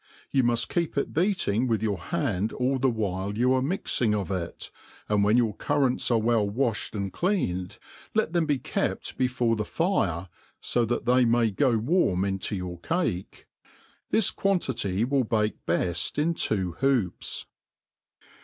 You 0.31 0.41
muft 0.41 0.69
keep 0.73 0.97
it 0.97 1.13
beating 1.13 1.67
with 1.67 1.83
your 1.83 1.99
hand 1.99 2.53
all 2.53 2.79
the 2.79 2.89
while 2.89 3.37
you 3.37 3.53
are 3.53 3.61
miac 3.61 3.83
Jng 3.83 4.19
of 4.19 4.31
it, 4.31 4.71
and 5.07 5.23
when 5.23 5.37
your 5.37 5.53
currants 5.55 6.09
are 6.09 6.17
well 6.17 6.49
wa(hed 6.49 6.95
and 6.95 7.13
clean 7.13 7.65
ed, 7.65 7.77
let 8.15 8.31
ihem 8.31 8.47
be 8.47 8.57
kept 8.57 9.15
before 9.15 9.55
the 9.55 9.63
fire, 9.63 10.27
fo 10.59 10.85
that 10.85 11.05
they 11.05 11.23
may 11.23 11.51
gp 11.51 11.81
warm 11.83 12.25
into 12.25 12.55
your 12.55 12.79
cake. 12.79 13.45
This 14.09 14.31
quantity 14.31 15.05
will 15.05 15.23
bake 15.23 15.63
beft 15.67 16.17
in 16.17 16.33
two 16.33 16.71
hoops. 16.79 17.45